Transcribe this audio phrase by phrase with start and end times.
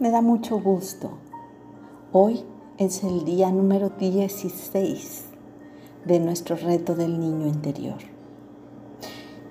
[0.00, 1.10] Me da mucho gusto.
[2.10, 2.42] Hoy
[2.78, 5.24] es el día número 16
[6.06, 7.98] de nuestro reto del niño interior.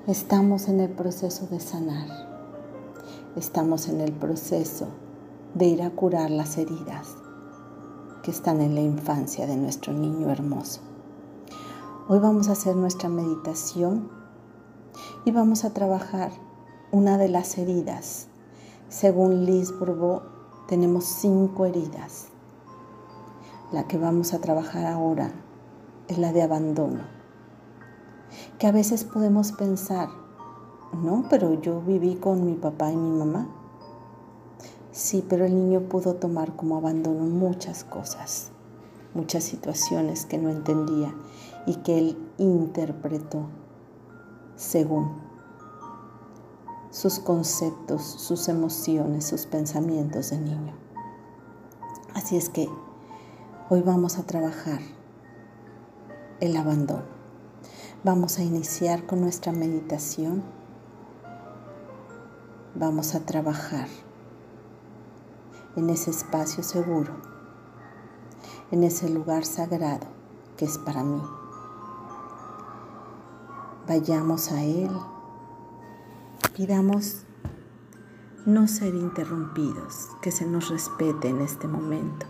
[0.07, 2.07] Estamos en el proceso de sanar.
[3.35, 4.87] Estamos en el proceso
[5.53, 7.15] de ir a curar las heridas
[8.23, 10.81] que están en la infancia de nuestro niño hermoso.
[12.07, 14.09] Hoy vamos a hacer nuestra meditación
[15.25, 16.31] y vamos a trabajar
[16.91, 18.29] una de las heridas.
[18.87, 20.38] Según Liz Bourbeau,
[20.69, 22.27] tenemos cinco heridas.
[23.71, 25.31] La que vamos a trabajar ahora
[26.07, 26.99] es la de abandono.
[28.59, 30.09] Que a veces podemos pensar,
[30.93, 33.47] no, pero yo viví con mi papá y mi mamá.
[34.91, 38.51] Sí, pero el niño pudo tomar como abandono muchas cosas,
[39.15, 41.15] muchas situaciones que no entendía
[41.65, 43.47] y que él interpretó
[44.55, 45.28] según
[46.91, 50.73] sus conceptos, sus emociones, sus pensamientos de niño.
[52.13, 52.67] Así es que
[53.69, 54.79] hoy vamos a trabajar
[56.39, 57.19] el abandono.
[58.03, 60.41] Vamos a iniciar con nuestra meditación.
[62.75, 63.87] Vamos a trabajar
[65.75, 67.13] en ese espacio seguro,
[68.71, 70.07] en ese lugar sagrado
[70.57, 71.21] que es para mí.
[73.87, 74.91] Vayamos a Él,
[76.59, 77.23] pidamos
[78.45, 82.25] no ser interrumpidos, que se nos respete en este momento.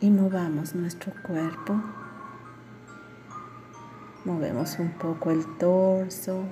[0.00, 1.74] Y movamos nuestro cuerpo,
[4.24, 6.44] movemos un poco el torso,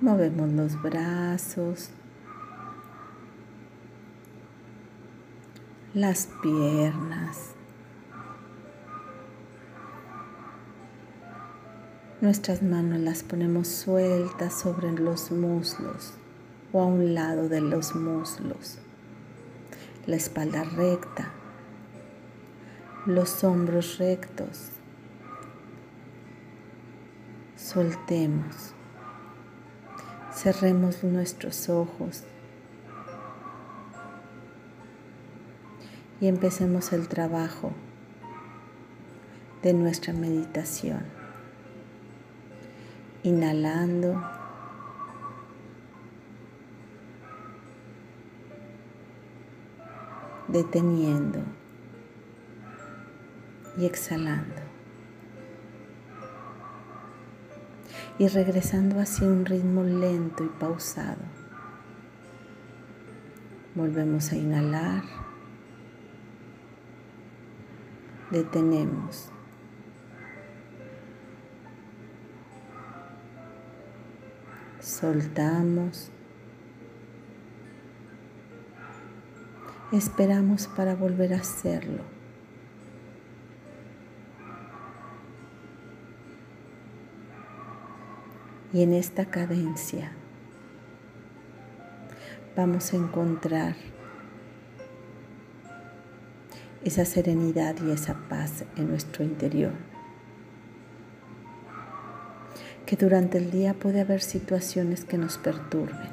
[0.00, 1.90] movemos los brazos,
[5.92, 7.51] las piernas.
[12.22, 16.12] Nuestras manos las ponemos sueltas sobre los muslos
[16.72, 18.78] o a un lado de los muslos.
[20.06, 21.32] La espalda recta,
[23.06, 24.68] los hombros rectos.
[27.56, 28.72] Soltemos.
[30.32, 32.22] Cerremos nuestros ojos
[36.20, 37.72] y empecemos el trabajo
[39.64, 41.21] de nuestra meditación
[43.22, 44.22] inhalando.
[50.52, 51.42] deteniendo
[53.76, 54.60] y exhalando.
[58.18, 61.22] Y regresando hacia un ritmo lento y pausado.
[63.74, 65.02] Volvemos a inhalar.
[68.30, 69.31] Detenemos.
[75.02, 76.10] Soltamos,
[79.90, 82.04] esperamos para volver a hacerlo.
[88.72, 90.12] Y en esta cadencia
[92.56, 93.74] vamos a encontrar
[96.84, 99.91] esa serenidad y esa paz en nuestro interior
[102.92, 106.10] que durante el día puede haber situaciones que nos perturben,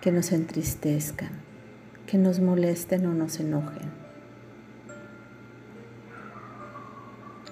[0.00, 1.30] que nos entristezcan,
[2.06, 3.90] que nos molesten o nos enojen.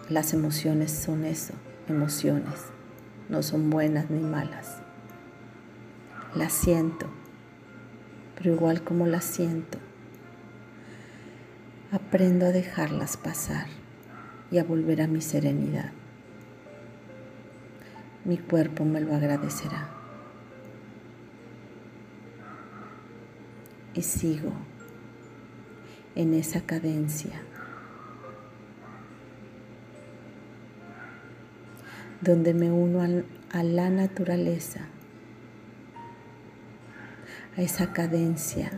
[0.08, 1.52] Las emociones son eso,
[1.88, 2.66] emociones,
[3.28, 4.76] no son buenas ni malas.
[6.36, 7.06] Las siento,
[8.36, 9.78] pero igual como las siento,
[11.90, 13.66] aprendo a dejarlas pasar
[14.52, 15.90] y a volver a mi serenidad
[18.24, 19.88] mi cuerpo me lo agradecerá.
[23.94, 24.52] Y sigo
[26.14, 27.42] en esa cadencia
[32.20, 34.80] donde me uno a la naturaleza,
[37.56, 38.70] a esa cadencia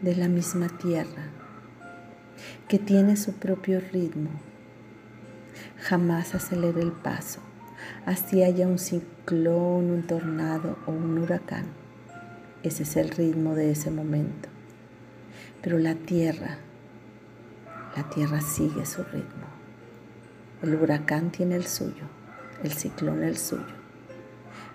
[0.00, 1.24] de la misma tierra
[2.68, 4.30] que tiene su propio ritmo.
[5.80, 7.45] Jamás acelere el paso
[8.06, 11.66] así haya un ciclón, un tornado o un huracán.
[12.62, 14.48] Ese es el ritmo de ese momento.
[15.62, 16.58] Pero la tierra,
[17.96, 19.46] la tierra sigue su ritmo.
[20.62, 22.04] El huracán tiene el suyo,
[22.62, 23.64] el ciclón el suyo.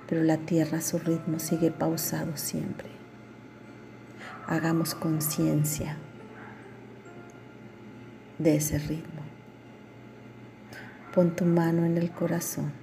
[0.07, 2.89] Pero la tierra su ritmo sigue pausado siempre.
[4.47, 5.97] Hagamos conciencia
[8.37, 9.21] de ese ritmo.
[11.13, 12.80] Pon tu mano en el corazón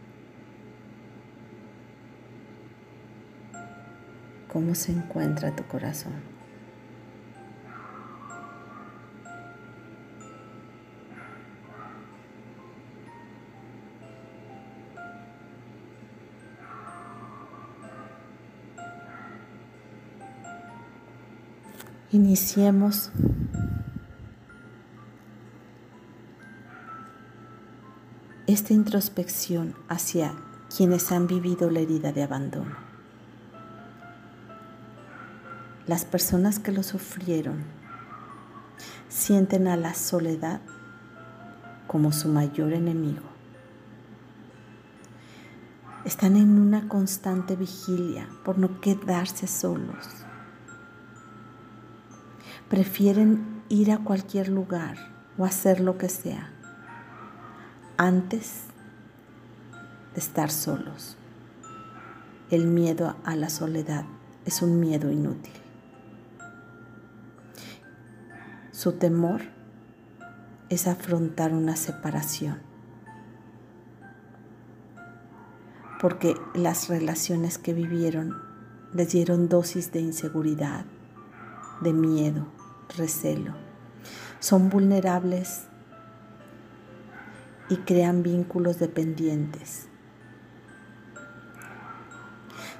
[4.58, 6.14] cómo se encuentra tu corazón.
[22.10, 23.12] Iniciemos
[28.48, 30.34] esta introspección hacia
[30.76, 32.87] quienes han vivido la herida de abandono.
[35.88, 37.64] Las personas que lo sufrieron
[39.08, 40.60] sienten a la soledad
[41.86, 43.24] como su mayor enemigo.
[46.04, 50.06] Están en una constante vigilia por no quedarse solos.
[52.68, 54.98] Prefieren ir a cualquier lugar
[55.38, 56.50] o hacer lo que sea
[57.96, 58.64] antes
[60.12, 61.16] de estar solos.
[62.50, 64.04] El miedo a la soledad
[64.44, 65.57] es un miedo inútil.
[68.78, 69.40] Su temor
[70.68, 72.60] es afrontar una separación,
[76.00, 78.36] porque las relaciones que vivieron
[78.94, 80.84] les dieron dosis de inseguridad,
[81.80, 82.46] de miedo,
[82.96, 83.52] recelo.
[84.38, 85.64] Son vulnerables
[87.70, 89.88] y crean vínculos dependientes.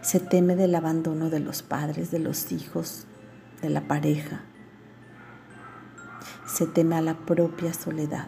[0.01, 3.09] Se teme del abandono de los padres, de los hijos,
[3.62, 4.44] de la pareja.
[6.58, 8.26] Se teme a la propia soledad.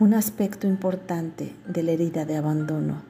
[0.00, 3.00] Un aspecto importante de la herida de abandono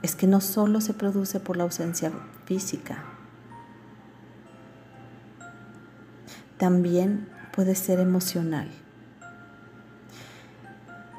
[0.00, 2.10] es que no solo se produce por la ausencia
[2.46, 3.04] física,
[6.56, 8.70] también puede ser emocional.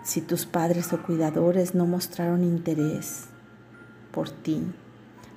[0.04, 3.26] Si tus padres o cuidadores no mostraron interés
[4.12, 4.64] por ti,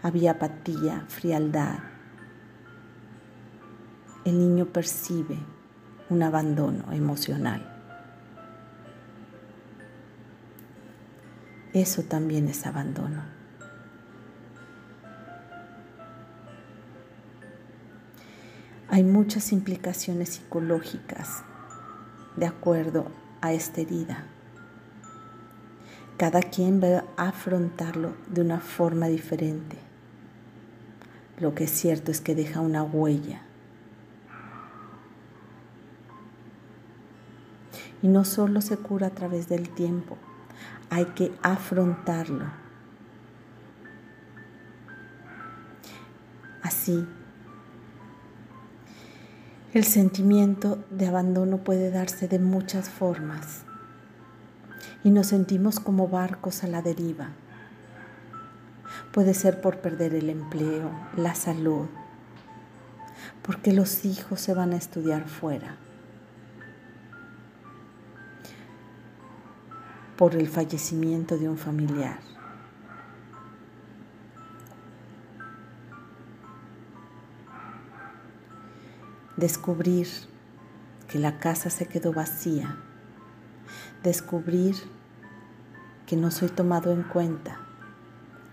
[0.02, 1.79] había apatía, frialdad,
[4.25, 5.38] el niño percibe
[6.11, 7.67] un abandono emocional.
[11.73, 13.23] Eso también es abandono.
[18.88, 21.44] Hay muchas implicaciones psicológicas
[22.37, 23.06] de acuerdo
[23.41, 24.26] a esta herida.
[26.17, 29.89] Cada quien va a afrontarlo de una forma diferente.
[31.40, 33.42] Lo que es cierto es que deja una huella.
[38.02, 40.16] Y no solo se cura a través del tiempo,
[40.88, 42.46] hay que afrontarlo.
[46.62, 47.06] Así
[49.72, 53.62] el sentimiento de abandono puede darse de muchas formas
[55.04, 57.28] y nos sentimos como barcos a la deriva.
[59.12, 61.89] Puede ser por perder el empleo, la salud,
[63.43, 65.77] porque los hijos se van a estudiar fuera,
[70.17, 72.21] por el fallecimiento de un familiar.
[79.37, 80.07] Descubrir
[81.09, 82.76] que la casa se quedó vacía,
[84.05, 84.76] descubrir
[86.07, 87.59] que no soy tomado en cuenta,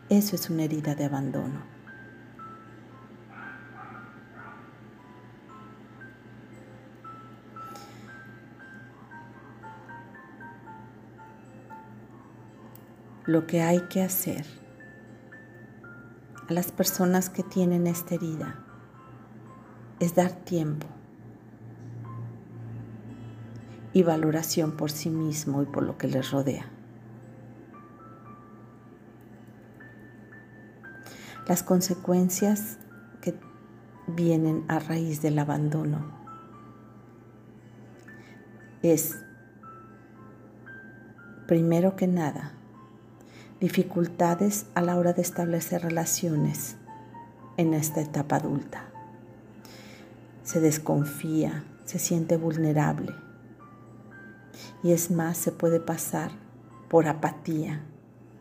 [0.09, 1.61] eso es una herida de abandono.
[13.25, 14.45] Lo que hay que hacer
[16.47, 18.63] a las personas que tienen esta herida
[19.99, 20.87] es dar tiempo
[23.91, 26.76] y valoración por sí mismo y por lo que les rodea.
[31.47, 32.77] Las consecuencias
[33.21, 33.33] que
[34.07, 36.11] vienen a raíz del abandono
[38.81, 39.15] es,
[41.47, 42.53] primero que nada,
[43.59, 46.75] dificultades a la hora de establecer relaciones
[47.57, 48.87] en esta etapa adulta
[50.47, 53.13] se desconfía, se siente vulnerable.
[54.81, 56.31] Y es más, se puede pasar
[56.87, 57.83] por apatía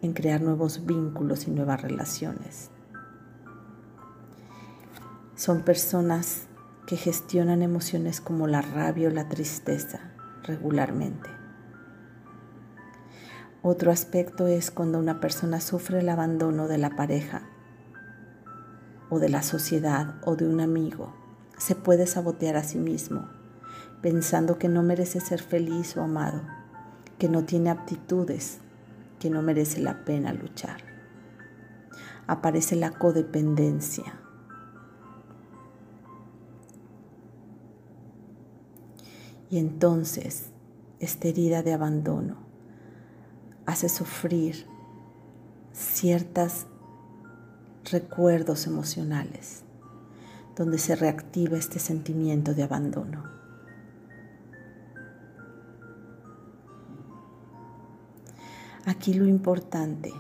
[0.02, 2.70] en crear nuevos vínculos y nuevas relaciones.
[5.36, 6.46] Son personas
[6.86, 10.00] que gestionan emociones como la rabia o la tristeza
[10.42, 11.30] regularmente.
[13.62, 17.42] Otro aspecto es cuando una persona sufre el abandono de la pareja
[19.10, 21.12] o de la sociedad o de un amigo
[21.58, 23.28] se puede sabotear a sí mismo,
[24.02, 26.42] pensando que no merece ser feliz o amado,
[27.18, 28.58] que no tiene aptitudes,
[29.18, 30.82] que no merece la pena luchar.
[32.26, 34.20] Aparece la codependencia.
[39.50, 40.50] Y entonces
[40.98, 42.36] esta herida de abandono
[43.66, 44.66] hace sufrir
[45.72, 46.66] ciertos
[47.90, 49.62] recuerdos emocionales
[50.56, 53.24] donde se reactiva este sentimiento de abandono.
[58.86, 60.12] Aquí lo importante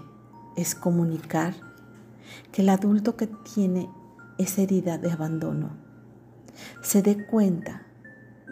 [0.56, 1.54] es comunicar
[2.52, 3.88] que el adulto que tiene
[4.38, 5.70] esa herida de abandono
[6.82, 7.85] se dé cuenta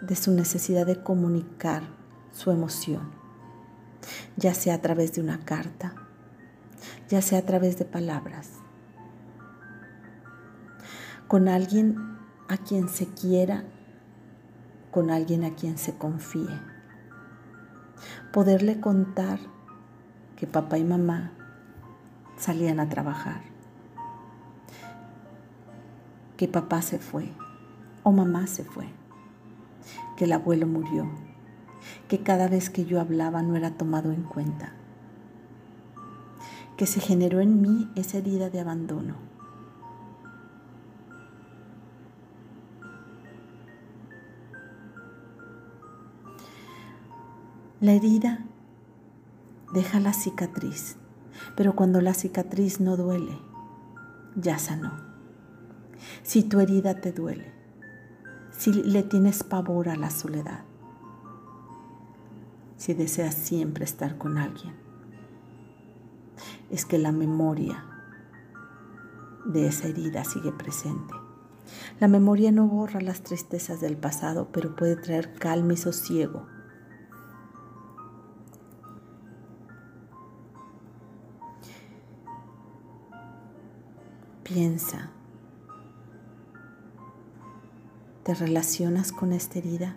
[0.01, 1.83] de su necesidad de comunicar
[2.31, 3.11] su emoción,
[4.35, 5.93] ya sea a través de una carta,
[7.09, 8.49] ya sea a través de palabras,
[11.27, 13.63] con alguien a quien se quiera,
[14.91, 16.59] con alguien a quien se confíe.
[18.31, 19.39] Poderle contar
[20.35, 21.31] que papá y mamá
[22.37, 23.41] salían a trabajar,
[26.37, 27.31] que papá se fue
[28.03, 28.89] o mamá se fue,
[30.17, 31.07] que el abuelo murió,
[32.07, 34.73] que cada vez que yo hablaba no era tomado en cuenta,
[36.77, 39.15] que se generó en mí esa herida de abandono
[47.85, 48.39] La herida
[49.71, 50.95] deja la cicatriz,
[51.55, 53.37] pero cuando la cicatriz no duele,
[54.35, 54.93] ya sanó.
[56.23, 57.51] Si tu herida te duele,
[58.57, 60.63] si le tienes pavor a la soledad,
[62.77, 64.73] si deseas siempre estar con alguien,
[66.69, 67.85] es que la memoria
[69.45, 71.13] de esa herida sigue presente.
[71.99, 76.45] La memoria no borra las tristezas del pasado, pero puede traer calma y sosiego
[84.45, 85.09] Piensa,
[88.25, 89.95] ¿te relacionas con esta herida?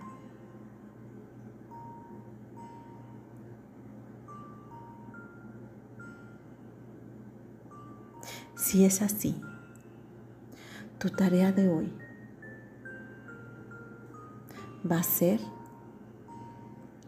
[8.54, 9.40] Si es así,
[10.98, 11.90] tu tarea de hoy
[14.88, 15.40] va a ser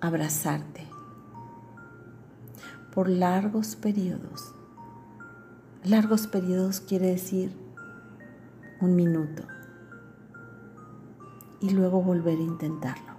[0.01, 0.87] abrazarte
[2.95, 4.55] por largos periodos
[5.85, 7.57] Largos periodos quiere decir
[8.81, 9.45] un minuto
[11.61, 13.13] y luego volver a intentarlo.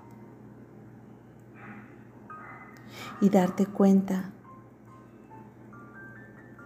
[3.21, 4.31] Y darte cuenta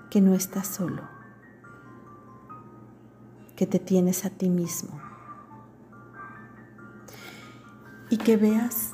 [0.10, 1.03] que no estás solo,
[3.55, 5.05] que te tienes a ti mismo
[8.10, 8.94] y que veas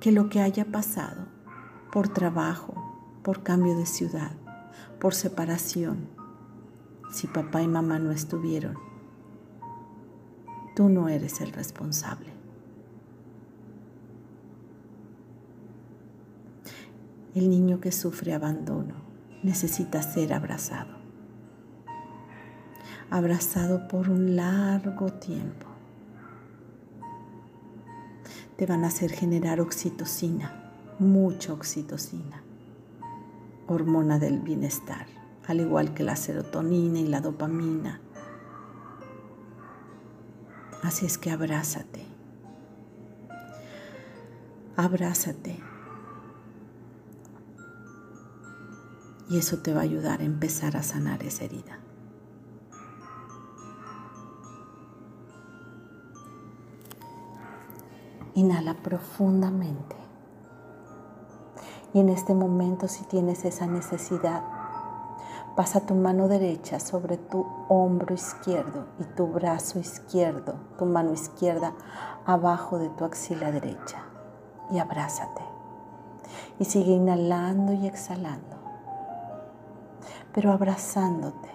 [0.00, 1.26] que lo que haya pasado
[1.92, 2.74] por trabajo,
[3.22, 4.32] por cambio de ciudad,
[5.00, 6.08] por separación,
[7.10, 8.91] si papá y mamá no estuvieron.
[10.74, 12.32] Tú no eres el responsable.
[17.34, 18.94] El niño que sufre abandono
[19.42, 20.96] necesita ser abrazado.
[23.10, 25.66] Abrazado por un largo tiempo.
[28.56, 32.42] Te van a hacer generar oxitocina, mucha oxitocina
[33.72, 35.06] hormona del bienestar,
[35.46, 38.00] al igual que la serotonina y la dopamina.
[40.82, 42.04] Así es que abrázate,
[44.76, 45.60] abrázate.
[49.30, 51.78] Y eso te va a ayudar a empezar a sanar esa herida.
[58.34, 59.96] Inhala profundamente.
[61.94, 64.61] Y en este momento, si tienes esa necesidad,
[65.56, 71.72] pasa tu mano derecha sobre tu hombro izquierdo y tu brazo izquierdo, tu mano izquierda
[72.24, 73.98] abajo de tu axila derecha
[74.70, 75.42] y abrázate.
[76.58, 78.56] Y sigue inhalando y exhalando,
[80.32, 81.50] pero abrazándote.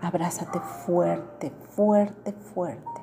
[0.00, 3.00] Abrázate fuerte, fuerte, fuerte.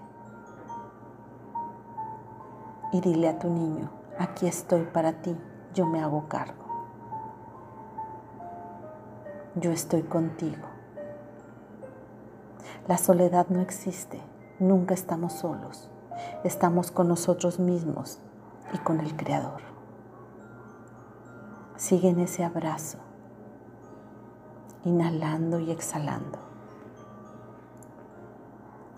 [2.91, 5.35] Y dile a tu niño, aquí estoy para ti
[5.73, 6.58] yo me hago cargo.
[9.59, 10.67] Yo estoy contigo.
[12.87, 14.21] La soledad no existe,
[14.59, 15.89] nunca estamos solos,
[16.43, 18.19] estamos con nosotros mismos
[18.73, 19.61] y con el Creador.
[21.75, 22.99] Sigue en ese abrazo,
[24.85, 26.39] inhalando y exhalando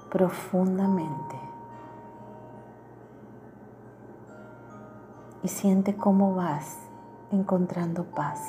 [0.10, 1.51] profundamente.
[5.44, 6.77] y siente cómo vas
[7.32, 8.39] encontrando paz.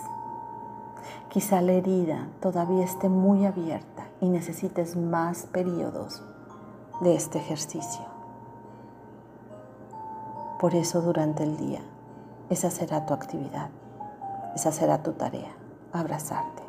[1.33, 6.23] Quizá la herida todavía esté muy abierta y necesites más periodos
[7.01, 8.05] de este ejercicio.
[10.61, 11.81] Por eso durante el día,
[12.51, 13.71] esa será tu actividad,
[14.55, 15.55] esa será tu tarea,
[15.95, 16.62] abrazarte.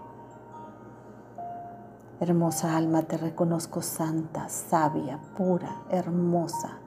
[2.21, 6.77] Hermosa alma, te reconozco santa, sabia, pura, hermosa.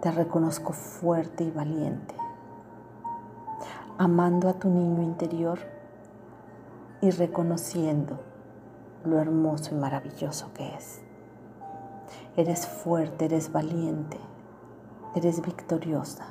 [0.00, 2.14] Te reconozco fuerte y valiente,
[3.98, 5.58] amando a tu niño interior
[7.02, 8.20] y reconociendo
[9.04, 11.00] lo hermoso y maravilloso que es.
[12.36, 14.18] Eres fuerte, eres valiente,
[15.14, 16.26] eres victoriosa.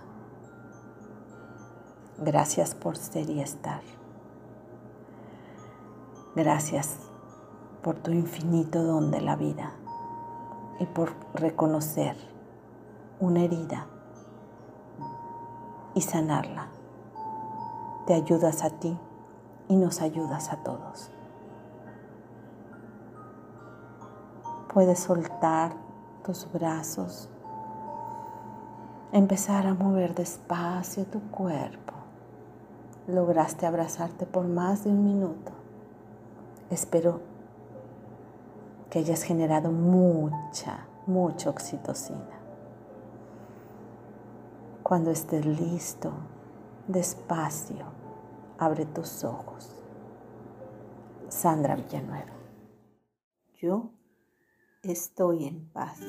[2.19, 3.81] Gracias por ser y estar.
[6.35, 6.97] Gracias
[7.81, 9.73] por tu infinito don de la vida
[10.79, 12.15] y por reconocer
[13.19, 13.87] una herida
[15.95, 16.67] y sanarla.
[18.05, 18.97] Te ayudas a ti
[19.69, 21.09] y nos ayudas a todos.
[24.73, 25.73] Puedes soltar
[26.23, 27.29] tus brazos,
[29.13, 31.93] empezar a mover despacio tu cuerpo.
[33.07, 35.51] Lograste abrazarte por más de un minuto.
[36.69, 37.21] Espero
[38.89, 42.39] que hayas generado mucha, mucha oxitocina.
[44.83, 46.11] Cuando estés listo,
[46.87, 47.98] despacio,
[48.59, 49.75] abre tus ojos.
[51.29, 52.33] Sandra Villanueva.
[53.61, 53.91] Yo
[54.83, 55.99] estoy en paz.